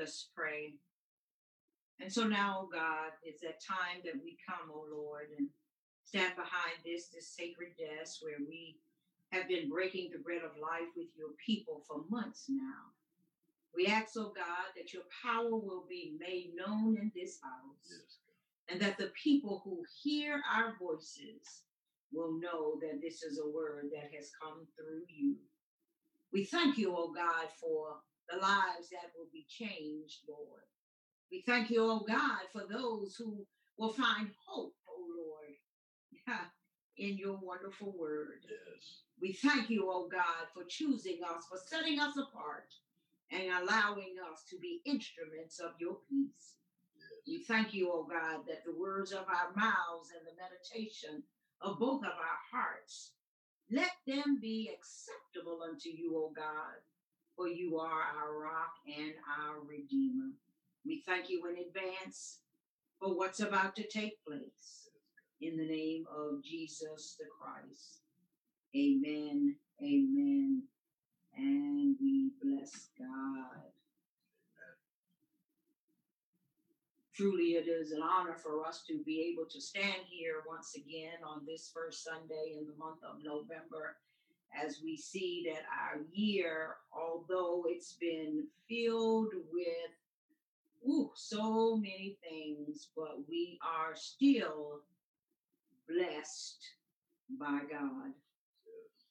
[0.00, 0.72] Let us pray.
[2.00, 5.48] And so now, oh God, it's that time that we come, oh Lord, and
[6.06, 8.78] stand behind this, this sacred desk where we
[9.30, 12.96] have been breaking the bread of life with your people for months now.
[13.76, 17.90] We ask, oh God, that your power will be made known in this house.
[17.90, 18.16] Yes,
[18.70, 21.64] and that the people who hear our voices
[22.10, 25.36] will know that this is a word that has come through you.
[26.32, 27.96] We thank you, oh God, for
[28.30, 30.62] the lives that will be changed, Lord.
[31.30, 33.46] We thank you, oh God, for those who
[33.78, 36.36] will find hope, oh Lord,
[36.98, 38.42] in your wonderful word.
[38.44, 39.02] Yes.
[39.20, 42.68] We thank you, oh God, for choosing us, for setting us apart,
[43.30, 46.56] and allowing us to be instruments of your peace.
[47.26, 51.22] We thank you, oh God, that the words of our mouths and the meditation
[51.60, 53.12] of both of our hearts,
[53.70, 56.80] let them be acceptable unto you, O God,
[57.40, 60.28] for you are our rock and our redeemer.
[60.84, 62.40] We thank you in advance
[62.98, 64.90] for what's about to take place.
[65.40, 68.02] In the name of Jesus the Christ.
[68.76, 70.62] Amen, amen,
[71.34, 73.72] and we bless God.
[77.14, 81.24] Truly, it is an honor for us to be able to stand here once again
[81.26, 83.96] on this first Sunday in the month of November
[84.54, 89.90] as we see that our year, although it's been filled with
[91.14, 94.80] so many things, but we are still
[95.88, 96.58] blessed
[97.38, 98.12] by God.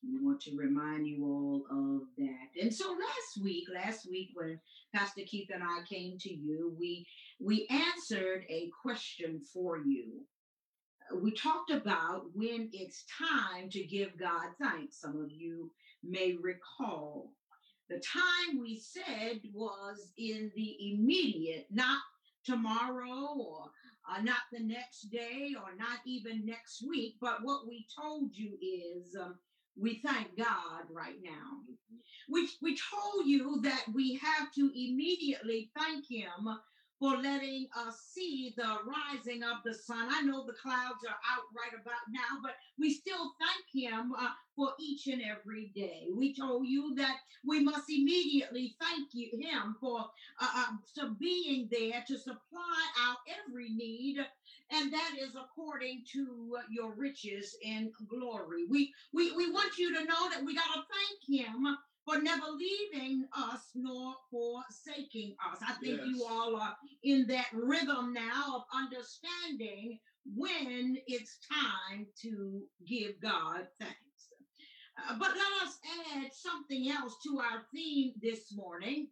[0.03, 2.61] We want to remind you all of that.
[2.61, 4.59] And so last week, last week when
[4.95, 7.05] Pastor Keith and I came to you, we
[7.39, 10.21] we answered a question for you.
[11.15, 14.99] We talked about when it's time to give God thanks.
[14.99, 15.71] Some of you
[16.03, 17.31] may recall.
[17.89, 21.99] The time we said was in the immediate, not
[22.45, 23.71] tomorrow or
[24.09, 27.15] uh, not the next day or not even next week.
[27.19, 29.39] But what we told you is um,
[29.75, 31.61] we thank God right now.
[32.29, 36.59] We, we told you that we have to immediately thank Him
[36.99, 40.07] for letting us see the rising of the sun.
[40.11, 44.29] I know the clouds are out right about now, but we still thank Him uh,
[44.55, 46.07] for each and every day.
[46.13, 50.05] We told you that we must immediately thank you, Him for
[50.41, 50.65] uh,
[51.01, 53.15] uh, being there to supply our
[53.47, 54.17] every need,
[54.71, 58.65] and that is according to your riches and glory.
[58.69, 61.77] We we we want you to know that we got to thank Him
[62.09, 65.59] for never leaving us nor forsaking us.
[65.61, 66.07] I think yes.
[66.07, 69.99] you all are in that rhythm now of understanding
[70.35, 73.95] when it's time to give God thanks.
[75.07, 75.77] Uh, but let us
[76.15, 79.07] add something else to our theme this morning.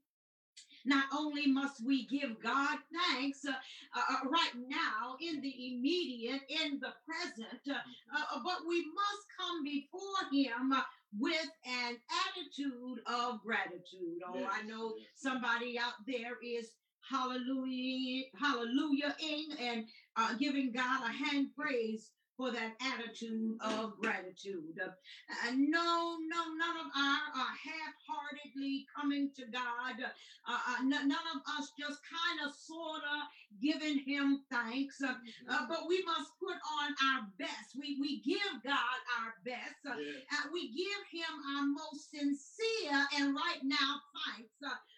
[0.87, 3.51] Not only must we give God thanks uh,
[3.95, 7.73] uh, right now in the immediate, in the present, uh,
[8.15, 10.73] uh but we must come before Him
[11.19, 11.97] with an
[12.29, 14.21] attitude of gratitude.
[14.25, 16.71] Oh, yes, I know somebody out there is
[17.09, 24.77] hallelujah, hallelujahing and uh, giving God a hand praise for that attitude of gratitude.
[24.79, 29.97] Uh, no, no, none of our uh, half-heartedly coming to God.
[30.47, 33.25] Uh, uh none of us just kind of, sort of
[33.61, 35.01] giving Him thanks.
[35.01, 35.49] Uh, mm-hmm.
[35.49, 37.73] Uh, but we must put on our best.
[37.75, 39.81] We we give God our best.
[40.53, 44.53] we give Him our most sincere and right now thanks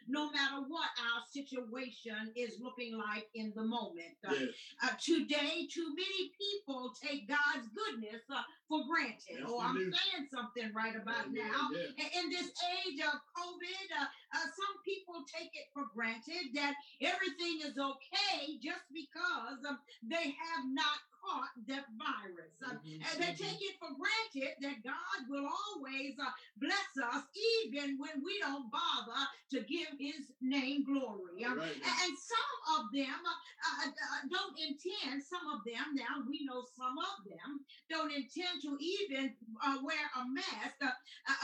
[0.08, 4.18] no matter what our situation is looking like in the moment.
[4.28, 4.50] Uh, yes.
[4.84, 9.42] Uh, today, too many people take God's goodness uh, for granted.
[9.42, 9.92] Yes, oh, I'm do.
[9.92, 11.70] saying something right about yeah, now.
[11.74, 12.22] Yeah.
[12.22, 12.52] In this
[12.86, 18.58] age of COVID, uh, uh, some people take it for granted that everything is okay
[18.62, 22.56] just because um, they have not caught that virus.
[22.64, 23.04] Uh, mm-hmm.
[23.04, 27.24] And they take it for granted that God will always uh, bless us
[27.64, 29.22] even when we don't bother
[29.52, 31.46] to give his name glory.
[31.46, 36.24] Um, right, and some of them uh, uh, uh, don't intend, some of them, now
[36.28, 39.34] we know some of them, don't intend to even
[39.64, 40.80] uh, wear a mask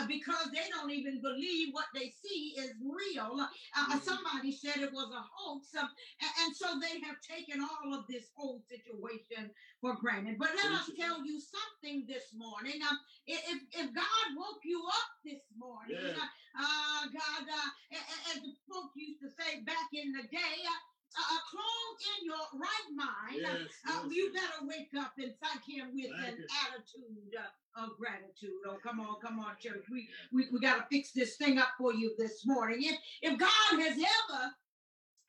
[0.07, 3.35] because they don't even believe what they see is real.
[3.39, 3.99] Mm-hmm.
[3.99, 5.73] Somebody said it was a hoax.
[5.75, 9.49] And so they have taken all of this whole situation
[9.81, 10.37] for granted.
[10.39, 12.81] But let us tell you something this morning.
[12.81, 12.95] Uh,
[13.27, 16.25] if, if God woke you up this morning, yeah.
[16.57, 20.79] uh, God, uh, as the folk used to say back in the day, uh,
[21.15, 25.33] uh, clothed in your right mind, uh, yes, uh, yes, you better wake up and
[25.41, 26.47] thank Him with thank an you.
[26.65, 28.59] attitude uh, of gratitude.
[28.67, 29.85] Oh, come on, come on, church.
[29.89, 32.79] We we, we got to fix this thing up for you this morning.
[32.81, 34.49] If if God has ever uh,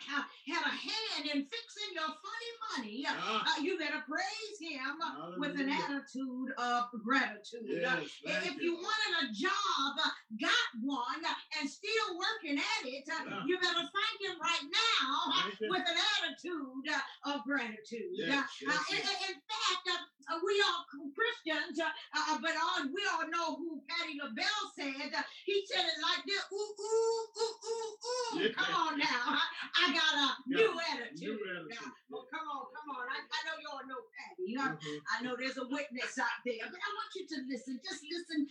[0.00, 5.58] had a hand in fixing your funny money, uh, you better praise him uh, with
[5.58, 7.64] an attitude of gratitude.
[7.66, 8.62] Yes, if you.
[8.62, 10.10] you wanted a job, uh,
[10.40, 13.42] got one, uh, and still working at it, uh, Yeah.
[13.46, 15.32] you better thank him right now
[15.70, 18.12] with an attitude uh, of gratitude.
[18.12, 19.88] Yes, yes, uh, in, in- fact,
[20.28, 20.80] uh, we are
[21.14, 25.14] Christians, uh, uh, but all, we all know who Patti LaBelle said.
[25.14, 28.05] Uh, he said it like this, ooh, ooh, ooh, ooh, ooh.
[28.42, 28.52] Yeah.
[28.56, 29.22] Come on now.
[29.26, 29.40] I,
[29.76, 31.20] I got a Yeah, new attitude.
[31.20, 33.04] new attitude, Now, oh, come on, come on.
[33.08, 34.56] I, I know y'all know Patti.
[34.56, 34.98] Uh, Mhm.
[35.12, 37.80] I know there's a witness out there, but I want you to listen.
[37.84, 38.46] Just listen,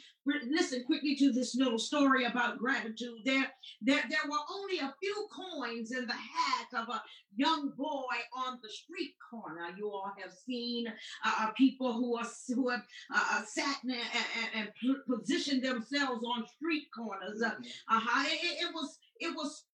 [0.51, 3.19] listen quickly to this little story about gratitude.
[3.25, 3.45] There,
[3.81, 7.01] there, there were only a few coins in the hat of a
[7.35, 9.69] young boy on the street corner.
[9.77, 12.83] You all have seen uh, uh, people who are who have
[13.13, 17.41] uh, uh, sat and, and, and positioned themselves on street corners.
[17.41, 17.51] Uh,
[17.89, 18.23] uh-huh.
[18.27, 19.65] It, it- it was it was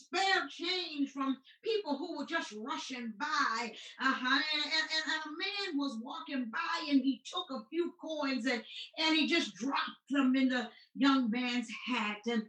[0.00, 3.72] spare change from people who were just rushing by.
[4.00, 4.40] Uh-huh.
[4.54, 8.62] And, and, and a man was walking by and he took a few coins and,
[8.98, 12.18] and he just dropped them in the young man's hat.
[12.26, 12.44] And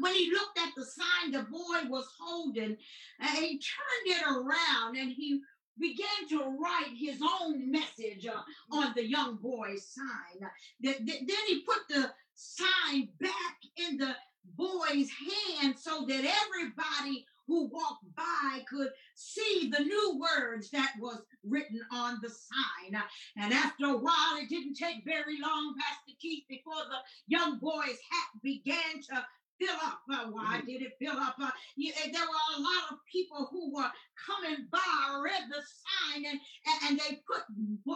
[0.00, 2.76] when he looked at the sign the boy was holding,
[3.22, 5.40] uh, he turned it around and he
[5.80, 10.48] began to write his own message uh, on the young boy's sign.
[10.82, 14.14] Th- th- then he put the sign back in the
[14.56, 21.22] boy's hand so that everybody who walked by could see the new words that was
[21.42, 23.02] written on the sign.
[23.36, 27.98] And after a while, it didn't take very long, Pastor Keith, before the young boy's
[28.10, 29.24] hat began to
[29.58, 30.00] fill up.
[30.12, 31.36] Uh, why did it fill up?
[31.40, 33.90] Uh, you- there were a lot of people who were
[34.26, 37.42] coming by, read the sign, and, and, and they put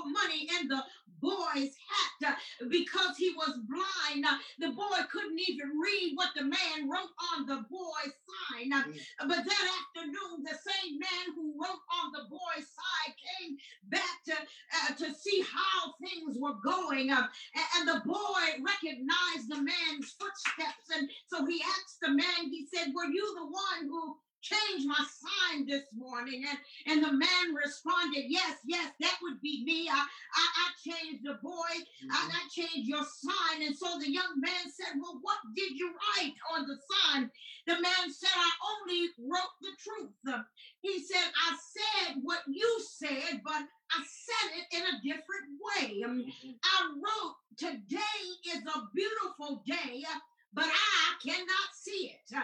[0.06, 0.82] money in the
[1.20, 4.24] boy's hat uh, because he was blind.
[4.26, 8.12] Uh, the boy couldn't even read what the man wrote on the boy's
[8.50, 8.72] sign.
[8.72, 9.28] Uh, Mm.
[9.28, 13.56] but that afternoon, the same man who wrote on the boy's side came
[13.88, 17.10] back to uh, to see how things were going.
[17.10, 17.26] Uh,
[17.56, 22.48] a- and, the boy recognized the man's footsteps, and so he asked the man.
[22.50, 27.12] He said, "Were you the one who?" Changed my sign this morning, and and the
[27.12, 29.88] man responded, "Yes, yes, that would be me.
[29.88, 30.00] I
[30.34, 31.72] I, I changed the boy.
[32.10, 33.62] I, I changed your sign.
[33.62, 37.30] And so the young man said, Well, what did you write on the sign?
[37.66, 40.44] The man said, I only wrote the truth.
[40.80, 43.62] He said, I said what you said, but
[43.92, 46.02] I said it in a different way.
[46.02, 46.56] Mhm.
[46.64, 50.04] I wrote, Today is a beautiful day,
[50.52, 52.38] but I cannot see it.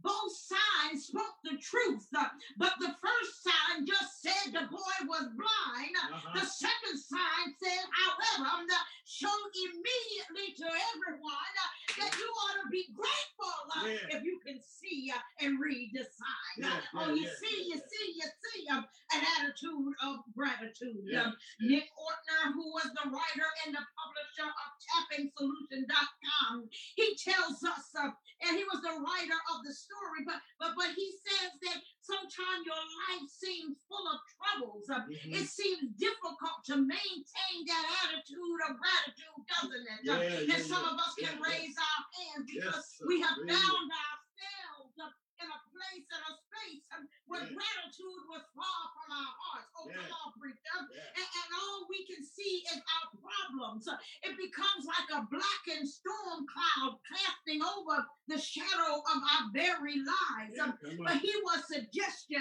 [0.00, 5.26] Both signs spoke the truth, uh, but the first sign just said the boy was
[5.34, 5.94] blind.
[5.98, 6.38] Uh-huh.
[6.38, 12.62] The second sign said, however, um, the- showed immediately to everyone uh, that you ought
[12.62, 14.16] to be grateful uh, Yeah.
[14.18, 16.56] if you can see uh, and read the sign.
[16.62, 17.88] Uh, Yeah, oh, yeah, you yeah, see, yeah, you yeah.
[17.90, 18.84] see, you see um,
[19.16, 21.02] an attitude of gratitude.
[21.08, 27.62] Yeah, Um, Nick Ortner, who was the writer and the publisher of TappingSolution.com, he tells
[27.64, 28.10] us, uh,
[28.46, 32.64] and he was the writer of the story, but but but he says that sometimes
[32.64, 32.76] your
[33.08, 34.88] life seems full of troubles.
[34.88, 35.32] Uh, Mhm.
[35.42, 40.08] it seems difficult to maintain that attitude of gratitude, doesn't it?
[40.08, 41.48] Uh, Yeah, yeah, and some yeah, of us can yeah, yeah.
[41.56, 43.06] raise our hands because Yes, sir.
[43.06, 43.62] we have Raise it.
[43.62, 45.10] found ourselves uh,
[45.42, 47.54] in a place and a space um, where Yeah.
[47.54, 49.70] gratitude was far from our hearts.
[49.78, 49.94] Oh, Yeah.
[50.02, 50.78] come on, preacher.
[50.90, 51.16] Yeah.
[51.18, 53.86] And, and all we can see is our problems.
[53.86, 59.96] Uh, It becomes like a blackened storm cloud casting over the shadow of our very
[60.02, 60.54] lives.
[60.56, 61.18] Yeah, Um, come but on.
[61.20, 62.37] he was suggestion,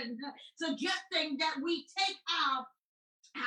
[0.55, 2.65] suggesting that we take our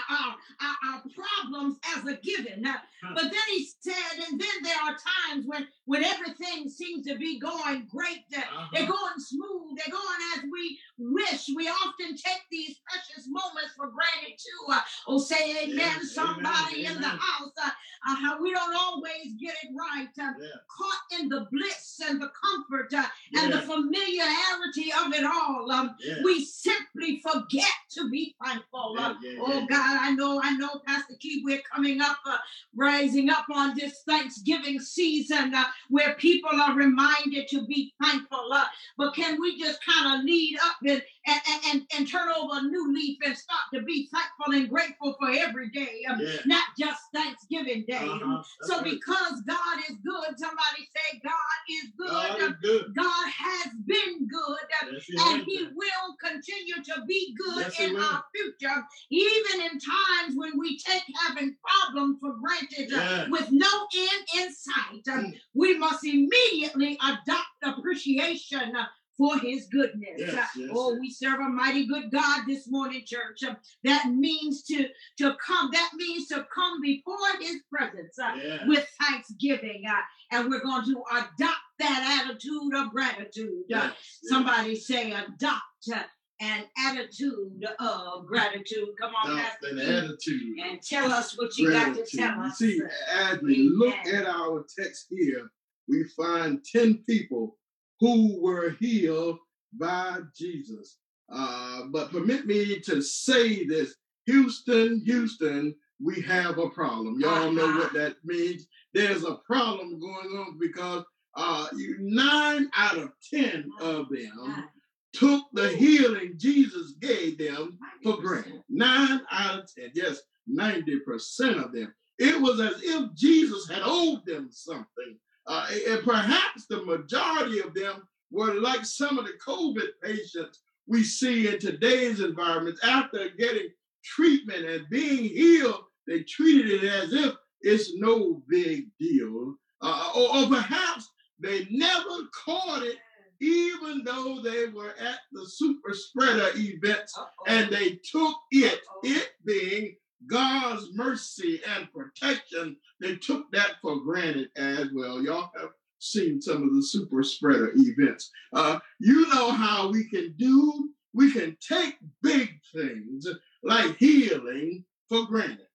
[0.09, 2.65] our, our, our problems as a given.
[2.65, 2.75] Uh,
[3.15, 7.41] But then he said, and then there are times when when everything seems to be
[7.41, 8.23] going great.
[8.31, 8.87] They're Uh-huh.
[8.87, 9.77] going smooth.
[9.77, 11.43] They're going as we wish.
[11.57, 14.73] We often take these precious moments for granted too.
[14.73, 17.51] Uh, oh, say amen, Yeah, somebody amen, in the house.
[17.61, 17.71] Uh,
[18.09, 20.09] uh, we don't always get it right.
[20.27, 20.47] Uh, Yeah.
[20.79, 25.71] caught in the bliss and the comfort uh, and the familiarity of it all.
[25.73, 28.95] Um, we simply forget to be thankful.
[28.97, 29.67] Uh, Oh.
[29.67, 32.39] God, I know, I know, Pastor Keith, we're coming up, uh,
[32.75, 38.53] rising up on this Thanksgiving season uh, where people are reminded to be thankful.
[38.53, 38.65] Uh,
[38.99, 42.63] but can we just kind of lead up and, and, and, and turn over a
[42.63, 46.37] new leaf and start to be thankful and grateful for every day, um, Yeah.
[46.47, 47.97] not just Thanksgiving Day.
[47.99, 48.43] Uh-huh.
[48.63, 48.85] So right.
[48.85, 52.09] because God is good, somebody say God is good.
[52.11, 52.95] God Um, is good.
[52.95, 54.59] God has been good.
[54.83, 55.75] uh, Yes, he and he been.
[55.75, 61.03] will continue to be good Yes, in our future, even in times when we take
[61.27, 65.05] having problems for granted uh, with no end in sight.
[65.07, 65.35] Mm.
[65.61, 68.73] We must immediately adopt appreciation
[69.19, 70.17] for his goodness.
[70.17, 71.01] Yes, yes, oh, yes.
[71.01, 73.43] we serve a mighty good God this morning, church.
[73.85, 74.89] That means to
[75.19, 75.69] to come.
[75.71, 79.83] That means to come before his presence uh, with thanksgiving.
[79.87, 80.01] Uh,
[80.33, 83.65] and we're going to adopt that attitude of gratitude.
[83.75, 83.91] Uh.
[84.23, 86.05] Somebody say adopt uh,
[86.41, 88.89] an attitude of gratitude.
[89.01, 90.59] Come on, Pastor an attitude.
[90.59, 92.21] and tell us what you got to gratitude.
[92.21, 92.59] tell You us.
[92.59, 92.81] See,
[93.13, 95.51] as we look at our text here,
[95.89, 97.57] we find 10 people
[98.01, 99.39] who were healed
[99.79, 100.99] by Jesus.
[101.33, 103.95] Uh, but permit me to say this
[104.27, 107.21] Houston, Houston, we have a problem.
[107.21, 107.79] Y'all know Uh-huh.
[107.81, 108.67] what that means.
[108.95, 111.05] There's a problem going on because
[111.37, 111.67] uh,
[112.01, 114.65] nine out of 10 of them
[115.13, 118.63] took the healing Jesus gave them for granted.
[118.69, 121.93] Nine out of 10, yes, 90% of them.
[122.19, 125.17] It was as if Jesus had owed them something.
[125.47, 131.03] Uh, and perhaps the majority of them were like some of the COVID patients we
[131.03, 132.79] see in today's environment.
[132.85, 133.69] After getting
[134.05, 139.55] treatment and being healed, they treated it as if it's no big deal.
[139.83, 142.97] Uh, or, or perhaps they never caught it,
[143.41, 147.45] even though they were at the super spreader events Uh-oh.
[147.47, 149.01] and they took it, Uh-oh.
[149.05, 155.23] it being God's mercy and protection, they took that for granted as well.
[155.23, 158.31] Y'all have seen some of the super spreader events.
[158.53, 163.27] Uh, you know how we can do, we can take big things
[163.63, 165.67] like healing for granted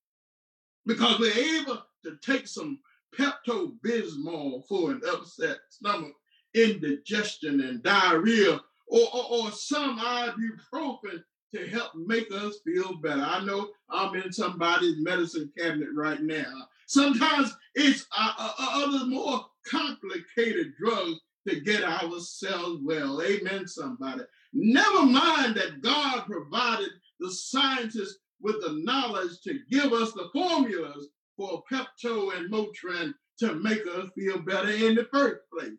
[0.86, 2.80] because we're able to take some
[3.18, 6.14] Pepto Bismol for an upset stomach,
[6.56, 13.22] indigestion, and diarrhea, or, or, or some ibuprofen to help make us feel better.
[13.22, 16.68] I know I'm in somebody's medicine cabinet right now.
[16.88, 23.22] Sometimes it's uh, uh, uh, other more complicated drugs to get ourselves well.
[23.22, 24.24] Amen, somebody.
[24.54, 31.08] Never mind that God provided the scientists with the knowledge to give us the formulas
[31.38, 35.72] for Pepto and Motrin to make us feel better in the first place.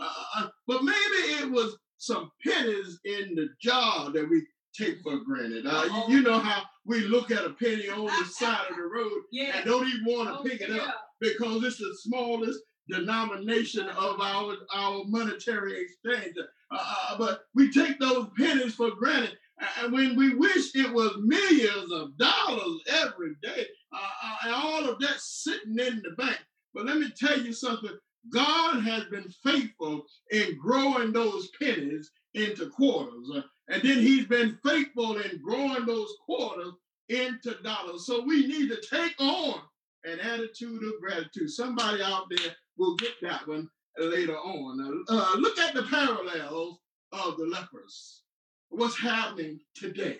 [0.00, 4.42] Uh, uh, but maybe it was some pennies in the jar that we
[4.78, 5.66] take for granted.
[5.66, 8.82] Uh, you, you know how we look at a penny on the side of the
[8.82, 9.56] road Yeah.
[9.56, 10.82] and don't even want to Oh, pick it yeah.
[10.82, 12.58] up because it's the smallest
[12.88, 16.34] denomination of our, our monetary exchange.
[16.70, 19.36] Uh, uh, but we take those pennies for granted.
[19.80, 24.88] And when we wish it was millions of dollars every day, uh, uh, and all
[24.88, 26.38] of that sitting in the bank.
[26.74, 27.90] But let me tell you something
[28.30, 33.30] God has been faithful in growing those pennies into quarters.
[33.34, 36.72] Uh, and then he's been faithful in growing those quarters
[37.08, 38.06] into dollars.
[38.06, 39.60] So we need to take on
[40.04, 41.50] an attitude of gratitude.
[41.50, 45.04] Somebody out there will get that one later on.
[45.08, 46.78] Uh, look at the parallels
[47.12, 48.22] of the lepers.
[48.70, 50.18] What's happening today?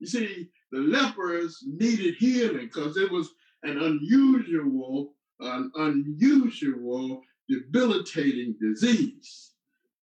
[0.00, 3.30] You see, the lepers needed healing because it was
[3.62, 9.52] an unusual, an unusual, debilitating disease.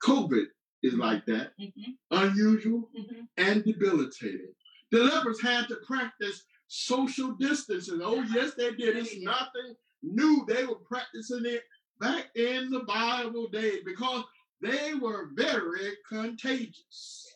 [0.04, 0.46] COVID
[0.84, 3.28] is like that, Mhm, unusual mhm.
[3.38, 4.54] and debilitating.
[4.92, 8.02] The lepers had to practice social distancing.
[8.02, 8.98] Oh, yes, they did.
[8.98, 10.46] It's nothing new.
[10.48, 11.64] They were practicing it
[12.00, 14.24] back in the Bible days because
[14.62, 17.28] they were very contagious.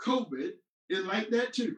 [0.00, 0.52] COVID
[0.90, 1.76] is like that too.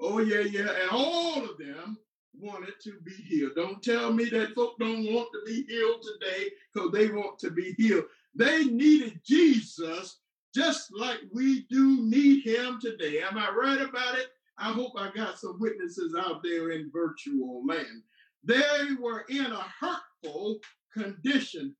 [0.00, 0.70] Oh, yeah, yeah.
[0.82, 1.98] And all of them
[2.40, 3.52] wanted to be healed.
[3.56, 7.50] Don't tell me that folk don't want to be healed today because they want to
[7.50, 8.04] be healed.
[8.34, 10.18] They needed Jesus
[10.54, 13.20] just like we do need him today.
[13.22, 14.28] Am I right about it?
[14.58, 18.02] I hope I got some witnesses out there in virtual land.
[18.44, 20.60] They were in a hurtful
[20.94, 21.74] condition.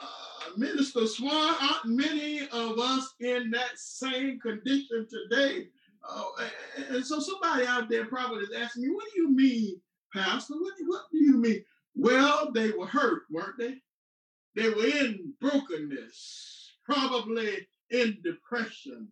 [0.00, 5.68] Uh, Minister Swan, aren't many of us in that same condition today?
[6.08, 6.24] Uh,
[6.88, 9.80] and- so somebody out there probably is asking me, what do you mean,
[10.12, 10.54] Pastor?
[10.54, 11.64] What, what do you mean?
[11.94, 13.76] Well, they were hurt, weren't they?
[14.56, 19.08] They were in brokenness, probably in depression,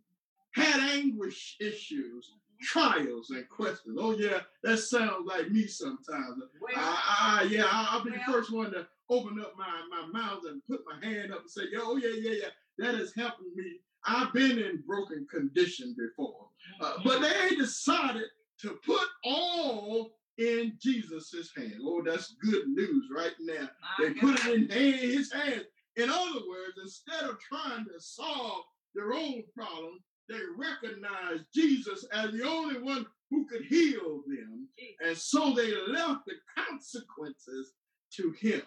[0.53, 3.97] had anguish issues, trials and questions.
[3.99, 6.41] Oh, yeah, that sounds like me sometimes.
[6.61, 10.19] Well, I, I, yeah, I- I'll be the first one to open up my, my
[10.19, 13.13] mouth and put my hand up and say, "Yo, oh, yeah, yeah, yeah, that has
[13.13, 13.79] happened me.
[14.05, 16.47] I've been in broken condition before.
[16.81, 18.25] Uh, but they decided
[18.61, 21.75] to put all in Jesus' hand.
[21.79, 23.69] Lord, that's good news right now.
[23.81, 25.65] my They put it in his hand.
[25.97, 28.63] In other words, instead of trying to solve
[28.95, 34.67] their own problem, they recognized Jesus as the only one who could heal them.
[35.05, 37.73] And so they left the consequences
[38.13, 38.61] to him.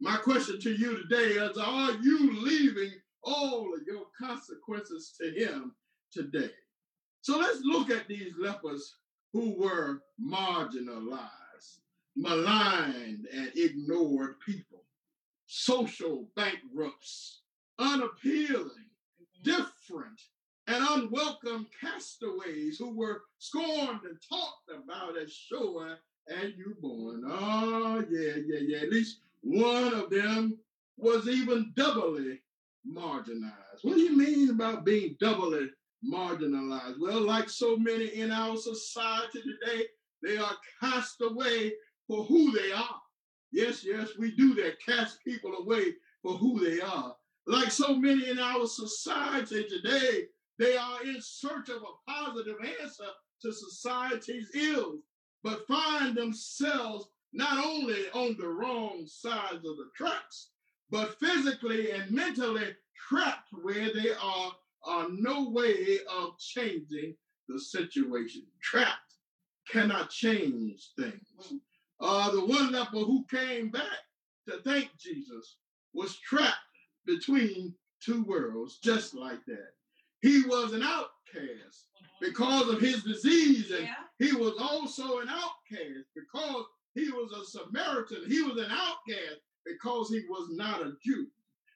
[0.00, 5.74] My question to you today is Are you leaving all of your consequences to him
[6.12, 6.50] today.
[7.22, 8.96] So let's look at these lepers
[9.32, 11.78] who were marginalized,
[12.16, 14.84] maligned, and ignored people,
[15.46, 17.42] social bankrupts,
[17.78, 18.90] unappealing,
[19.42, 20.20] different,
[20.66, 27.22] and unwelcome castaways who were scorned and talked about as sure as you born.
[27.26, 28.78] Oh, yeah, yeah, yeah.
[28.78, 30.58] At least one of them
[30.96, 32.40] was even doubly
[32.88, 33.82] marginalized.
[33.82, 35.70] What do you mean about being doubly
[36.04, 36.96] marginalized?
[37.00, 39.86] Well, like so many in our society today,
[40.22, 41.72] they are cast away
[42.06, 43.00] for who they are.
[43.52, 47.16] Yes, yes, we do that, cast people away for who they are.
[47.46, 50.26] Like so many in our society today,
[50.58, 53.06] they are in search of a positive answer
[53.42, 55.00] to society's ills,
[55.42, 60.50] but find themselves not only on the wrong sides of the tracks,
[60.90, 62.74] but physically and mentally
[63.08, 64.52] trapped where they are,
[64.84, 67.14] are no way of changing
[67.48, 68.42] the situation.
[68.62, 69.14] Trapped
[69.70, 71.54] cannot change things.
[72.00, 73.82] Uh, the one leper who came back
[74.48, 75.56] to thank Jesus
[75.92, 76.56] was trapped
[77.06, 79.72] between two worlds, just like that.
[80.22, 81.86] He was an outcast
[82.20, 83.94] because of his disease, and yeah.
[84.18, 88.24] he was also an outcast because he was a Samaritan.
[88.28, 91.26] He was an outcast because he was not a Jew.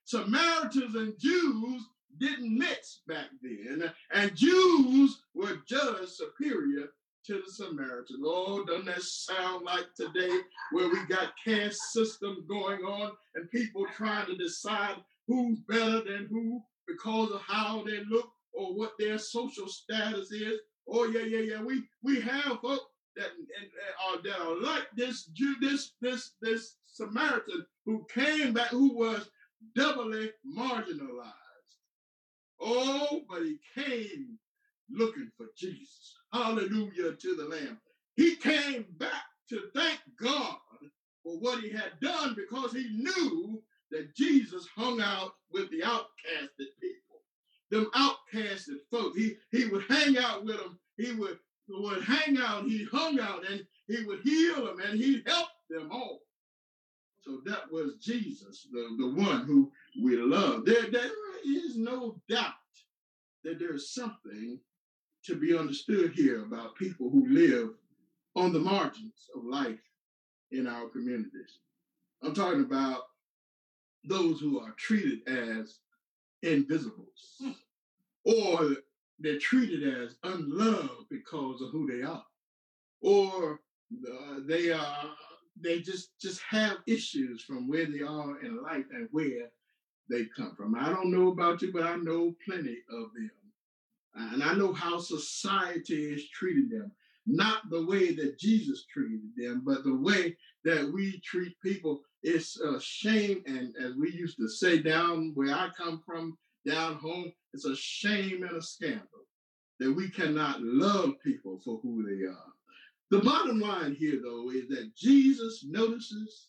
[0.05, 1.83] Samaritans and Jews
[2.19, 6.89] didn't mix back then, and Jews were judged superior
[7.27, 8.21] to the Samaritans.
[8.25, 10.39] Oh, doesn't that sound like today
[10.73, 16.29] where we got caste systems going on and people trying to decide who's better than
[16.31, 20.61] who because of how they look or what their social status is?
[20.87, 21.63] Oh, yeah, yeah, yeah.
[21.63, 22.85] We we have folks
[23.17, 23.71] that and,
[24.07, 28.95] are uh, that are like this Jew, this this this Samaritan who came back, who
[28.95, 29.31] was
[29.75, 31.44] doubly marginalized.
[32.65, 34.39] Oh, but he came
[34.91, 36.17] looking for Jesus.
[36.33, 37.79] Hallelujah to the Lamb.
[38.17, 40.57] He came back to thank God
[41.23, 46.69] for what he had done because he knew that Jesus hung out with the outcasted
[46.81, 47.23] people,
[47.71, 49.15] them outcasted folk.
[49.17, 50.79] He, he would hang out with them.
[50.97, 55.23] He would, would hang out, he hung out, and he would heal them, and he
[55.27, 56.21] helped them all.
[57.25, 60.67] So that was Jesus, the, the one who we love.
[60.67, 61.11] There, there
[61.47, 62.53] is no doubt
[63.45, 64.59] that there's something
[65.25, 67.71] to be understood here about people who live
[68.37, 69.81] on the margins of life
[70.51, 71.61] in our communities.
[72.23, 73.03] I'm talking about
[74.05, 75.79] those who are treated as
[76.43, 77.53] invisibles, hmm.
[78.25, 78.77] or
[79.19, 82.25] they're treated as unloved because of who they are,
[83.01, 83.61] or
[84.07, 85.07] uh, they are
[85.61, 89.51] they just just have issues from where they are in life and where
[90.11, 90.75] they come from.
[90.75, 93.31] I don't know about you, but I know plenty of them.
[94.15, 96.93] And I know how society is treating them.
[97.27, 102.03] Not the way that Jesus treated them, but the way that we treat people.
[102.23, 103.43] It's a shame.
[103.47, 106.37] And as we used to say down where I come from,
[106.67, 109.09] down home, it's a shame and a scandal
[109.81, 112.53] that we cannot love people for who they are.
[113.11, 116.49] The bottom line here, though, is that Jesus notices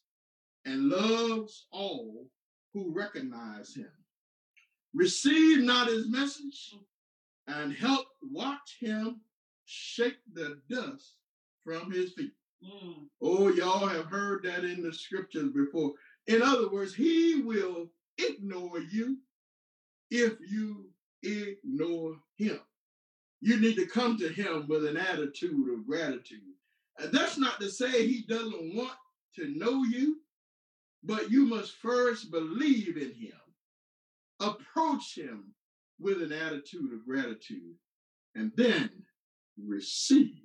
[0.66, 2.28] and loves all
[2.74, 3.92] who recognize him.
[4.94, 6.74] Receive not his message
[7.48, 9.22] and help watch him
[9.66, 11.16] shake the dust
[11.64, 12.32] from his feet.
[12.64, 13.08] Mm.
[13.22, 15.94] Oh, y'all have heard that in the scriptures before.
[16.28, 19.18] In other words, he will ignore you
[20.10, 20.90] if you
[21.24, 22.60] ignore him.
[23.42, 26.40] You need to come to him with an attitude of gratitude.
[26.98, 28.98] And that's not to say he doesn't want
[29.36, 30.18] to know you,
[31.04, 33.40] but you must first believe in him.
[34.40, 35.54] Approach him
[36.00, 37.76] with an attitude of gratitude
[38.36, 38.90] and then
[39.64, 40.42] receive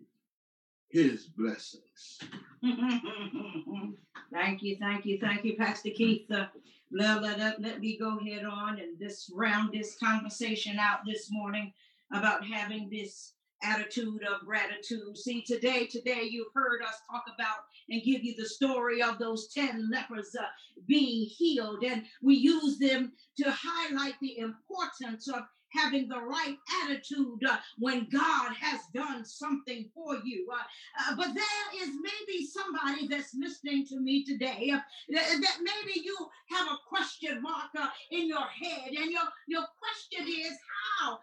[0.90, 2.18] his blessings.
[4.32, 6.30] thank you, thank you, thank you, Pastor Keith.
[6.30, 6.46] Uh,
[6.92, 11.72] let, let, let me go ahead on and this round this conversation out this morning
[12.12, 15.16] about having this attitude of gratitude.
[15.16, 19.48] See, today, today you've heard us talk about and give you the story of those
[19.52, 20.44] 10 lepers uh,
[20.86, 21.84] being healed.
[21.84, 25.42] And we use them to highlight the importance of
[25.72, 30.46] having the right attitude uh, when God has done something for you.
[30.52, 35.58] Uh, uh, but there is maybe somebody that's listening to me today uh, that, that,
[35.60, 36.16] maybe you
[36.50, 40.56] have a question mark uh, in your head, and your, your question is
[40.98, 41.18] how?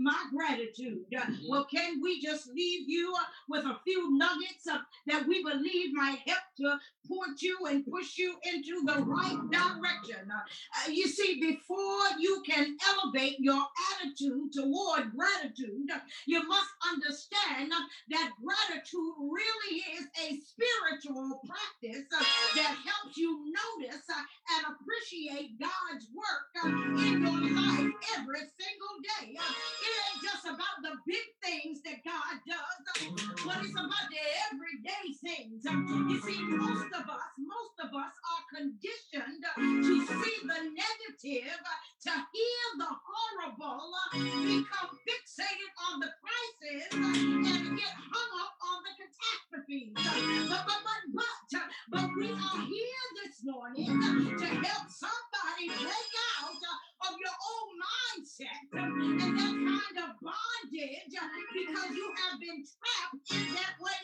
[0.00, 1.04] my gratitude.
[1.12, 1.48] Mm-hmm.
[1.48, 3.14] Well, can we just leave you
[3.48, 6.76] with a few nuggets of, that we believe might help to
[7.08, 10.30] point you and push you into the right direction?
[10.30, 13.62] Uh, you see, before you can elevate your
[13.92, 15.88] attitude toward gratitude,
[16.26, 17.72] you must understand
[18.10, 22.24] that gratitude really is a spiritual practice uh,
[22.56, 24.22] that helps you notice uh,
[24.56, 29.32] and appreciate God's work uh, in your life every single day.
[29.32, 32.80] It ain't just about the big things that God does,
[33.44, 35.64] but it's about the everyday things.
[35.64, 41.60] You see, most of us, most of us are conditioned to see the negative,
[42.04, 48.92] to hear the horrible, become fixated on the crisis, and get hung up on the
[49.00, 49.92] catastrophes.
[49.96, 53.86] But, but, but, but, but we are here this morning
[54.38, 56.60] to help somebody break out
[57.08, 61.14] of your old mindset and that kind of bondage
[61.54, 63.99] because you have been trapped in that way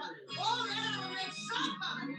[0.00, 2.14] Oh, that somebody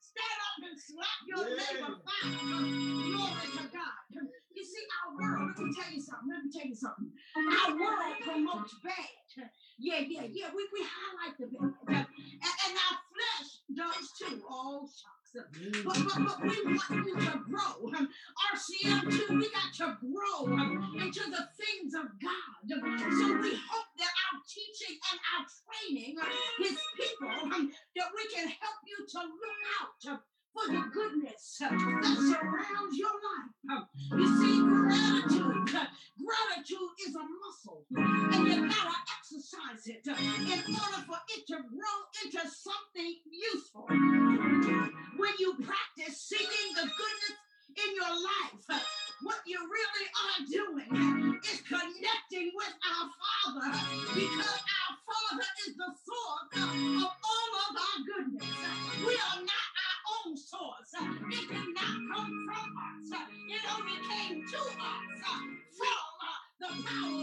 [0.00, 2.26] stand up and slap your neighbor back.
[2.50, 4.26] Glory to God.
[4.54, 6.28] You see, our world, let me tell you something.
[6.28, 7.10] Let me tell you something.
[7.38, 9.48] Our world promotes bad.
[9.78, 10.50] Yeah, yeah, yeah.
[10.54, 11.72] We, we highlight the bad.
[11.88, 15.08] And, and our flesh does too, also.
[15.32, 15.46] But,
[15.84, 17.90] but, but we want you to grow.
[18.50, 20.46] RCM2, we got to grow
[20.98, 22.66] into the things of God.
[22.66, 26.16] So we hope that our teaching and our training,
[26.58, 27.50] His people,
[27.96, 30.20] that we can help you to look out
[30.52, 33.84] for the goodness that surrounds your life.
[34.16, 41.18] You see, gratitude, gratitude is a muscle, and you gotta exercise it in order for
[41.36, 43.14] it to grow into something
[43.54, 43.86] useful.
[43.88, 47.36] When you practice seeing the goodness
[47.70, 48.82] in your life,
[49.22, 53.70] what you really are doing is connecting with our Father
[54.14, 58.48] because our Father is the source of all of our goodness.
[59.06, 59.59] We are not
[60.26, 60.90] own source.
[60.98, 63.12] Uh, it did not come from us.
[63.12, 64.72] Uh, it only came to us
[65.28, 65.40] uh,
[65.78, 66.02] from
[66.60, 67.19] the power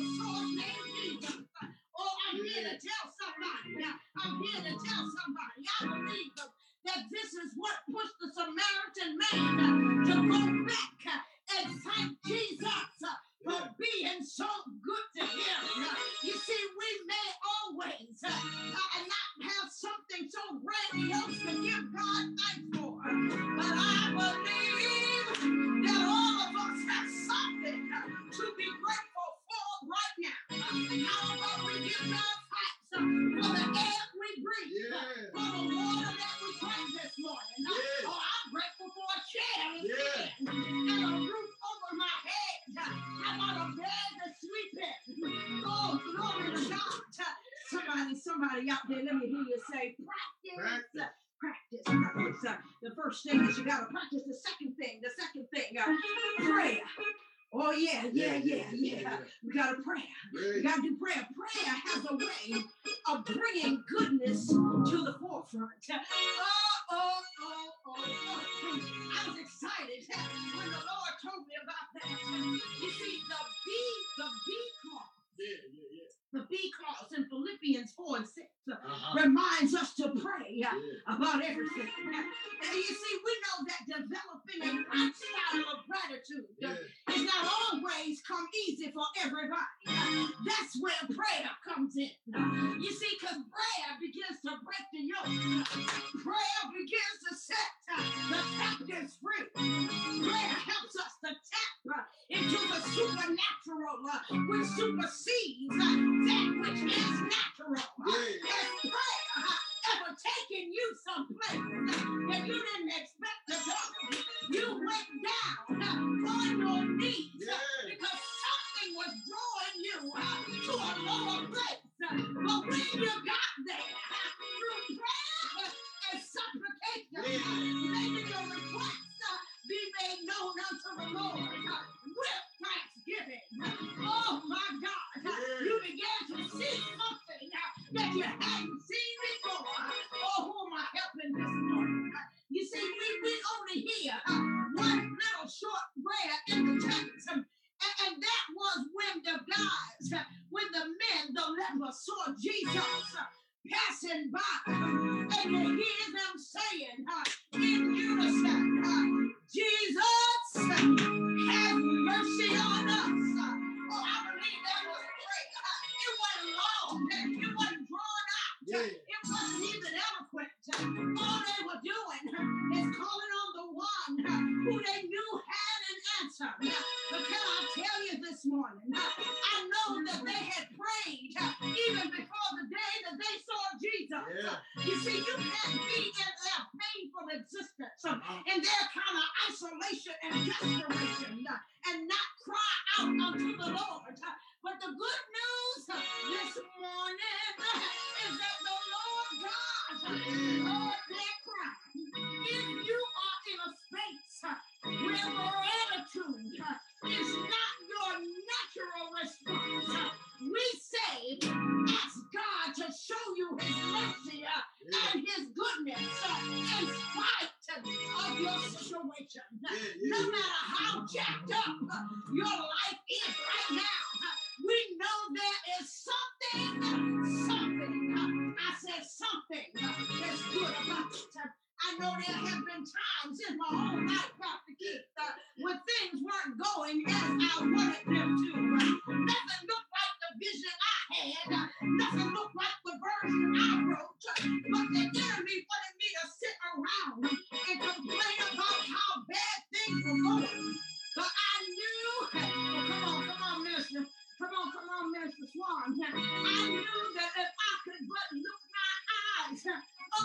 [65.82, 65.97] John,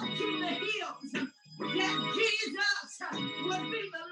[0.06, 4.04] to the hills that Jesus uh, would be the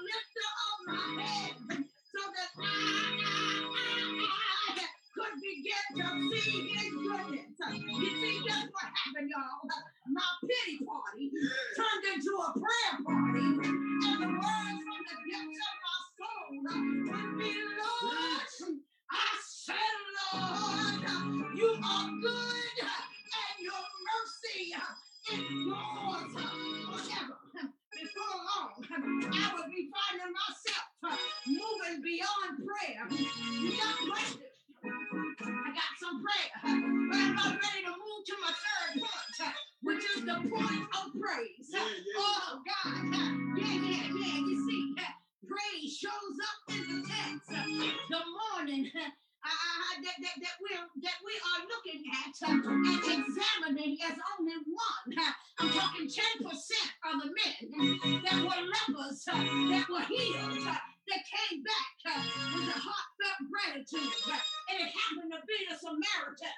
[59.91, 62.23] were healed uh, that came back uh,
[62.55, 64.15] with a heartfelt gratitude.
[64.23, 64.39] Uh,
[64.71, 66.55] and it happened to be the Samaritan.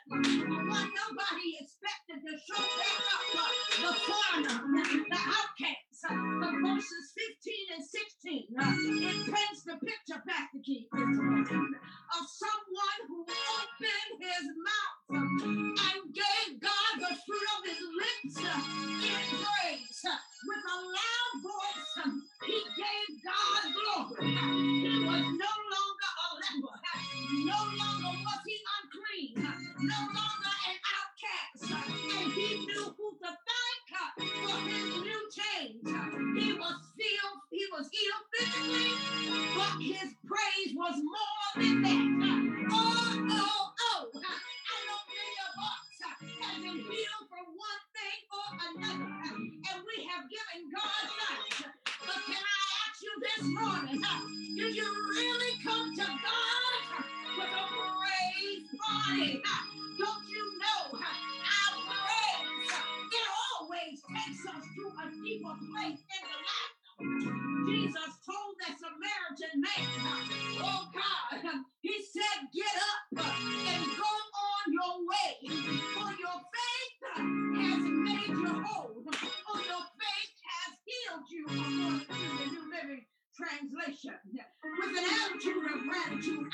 [0.69, 4.57] But nobody expected to show back up the foreigner,
[5.09, 5.81] the outcast.
[6.05, 8.47] But verses 15 and 16,
[9.01, 10.89] it paints the picture back to keep.
[59.13, 62.73] Don't you know our praise,
[63.13, 66.73] it always takes us to a deeper place in the life.
[67.69, 69.85] Jesus told that Samaritan man,
[70.65, 71.45] oh God,
[71.81, 74.13] he said, get up and go
[74.49, 75.31] on your way,
[75.93, 76.97] for your faith
[77.53, 83.05] has made you whole, for your faith has healed you, according to the New Living
[83.37, 84.17] Translation.
[84.79, 86.47] With an attitude of gratitude,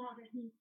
[0.00, 0.52] morgen